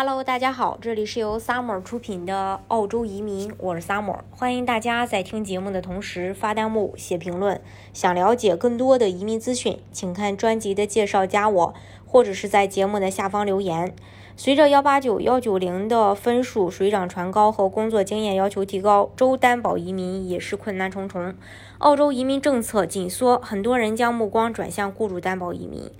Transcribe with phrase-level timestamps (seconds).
[0.00, 7.60] Hello，大家好，这里是由 Summer 出品的澳洲移民，我是 Summer，欢迎大家在听节目的同时发弹幕、写评论。
[7.92, 11.74] 想了解更多的移民资讯，请看专辑的介绍，加我，
[12.06, 13.92] 或者是在节目的下方留言。
[14.36, 21.34] 随着幺八九、幺九零的分数水涨船高和工作经验要求提高，州担保移民也是困难重重。
[21.78, 25.90] 澳洲移民政策紧缩，很多人将目光转向雇主担保移民。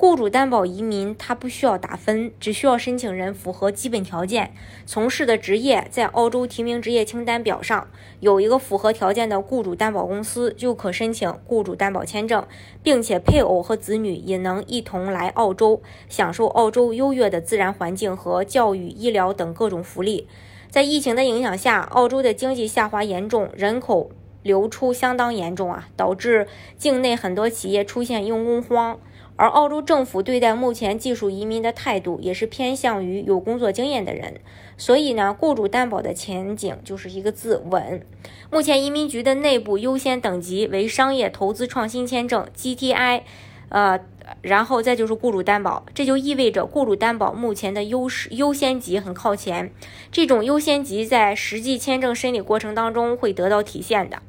[0.00, 4.52] 雇主担保移民，他不需要打分，只需要申请人符合基本条件，
[4.86, 7.88] 从事的职业在澳洲提名职业清单表上
[8.20, 12.46] 有一个符合条件的雇主担保公司，就可申请雇主担保签证，
[12.80, 20.28] 并且配偶和子女也能一同来澳洲，享受澳洲优越的自然环境和教育、医疗等各种福利。
[20.70, 24.12] 在疫情的影响下，澳洲的经济下滑严重，人口
[24.44, 28.96] 流出相当严重啊，导致境内很多企业出现用工荒。
[29.38, 34.40] 而澳洲政府对待目前技术移民的态度也是偏向于有工作经验的人，
[34.76, 38.04] 所以呢，雇主担保的前景就是一个字稳。
[38.50, 43.22] 目前移民局的内部优先等级为商业投资创新签证 （GTI），
[43.68, 44.00] 呃，
[44.42, 49.72] 然后再就是雇主担保，这就意味着雇主担保目前的优势优先级很靠前。
[50.10, 54.20] 这种优先级在实际签证审理过程当中会得到体现的。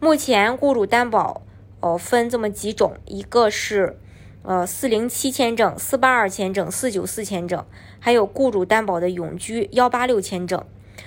[0.00, 1.42] 目前雇主担保
[1.78, 4.00] 哦分这么几种，一个是。
[4.44, 7.64] 呃，四零七签证、四八二签证、四九四签证，
[7.98, 10.62] 还有雇主担保的永居幺八六签证。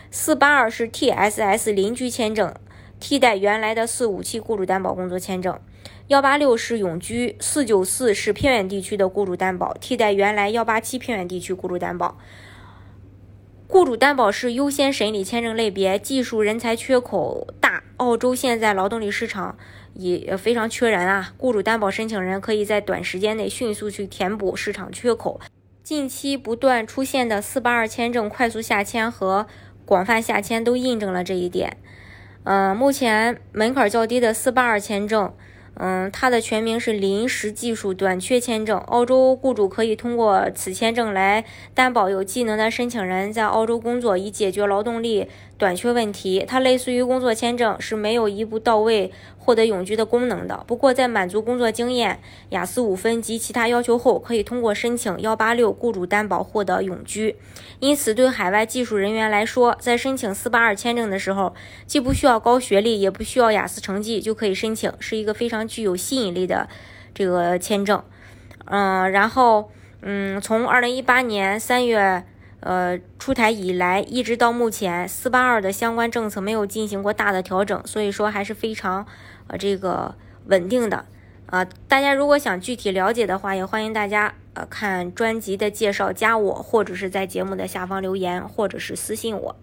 [0.10, 2.52] 四八二是 TSS 邻居签证，
[3.00, 5.60] 替代原来的四五七雇主担保工作签证。
[6.08, 12.18] 幺八六是永居，四九四是偏远地区的雇主担保，替代原来幺八七偏远地区雇主担保。
[13.68, 17.48] 雇主担保是优先审理签证类别，技术人才缺口。
[17.98, 19.58] 澳洲现在劳动力市场
[19.94, 25.40] 也非常缺人啊，雇主担保申请人可以在短时间内迅速去填补市场缺口。
[25.84, 29.48] 近期不断出现的四八二签证快速下签和
[29.86, 31.78] 广泛下签都印证了这一点。
[32.44, 35.34] 嗯，目前门槛较低的四八二签证。
[35.80, 38.78] 嗯，它的全名是临时技术短缺签证。
[38.80, 45.28] 澳洲雇主可以通过此签证来担保有技能的申请人在澳洲工作，以解决劳动力
[45.58, 46.44] 短缺问题。
[46.48, 50.64] 它类似于工作签证，是没有一步到位获得永居的功能的。
[50.66, 57.36] 不过，在满足工作经验、雅思五分及其他要求后，可以通过申请幺八六雇主担保获得永居。
[57.80, 61.54] 因此，对海外技术人员来说，在申请四八二签证的时候，
[61.86, 65.67] 既不需要高学历，也不需要雅思成绩就可以申请，是一个非常。
[65.68, 66.68] 具有吸引力的
[67.14, 68.04] 这个签证，
[68.66, 72.24] 嗯，然后，嗯，从二零一八年三月
[72.60, 79.06] 呃出台以来，一直到目前，四八二的相关政策没有进行过大的调整，所以说还是非常
[79.48, 81.06] 呃这个稳定的
[81.48, 81.66] 啊。
[81.88, 89.56] 大家如果想具体了解的话，也欢迎大家呃看专辑的介绍，加我或者是在节目的下方留言，或者是私信我。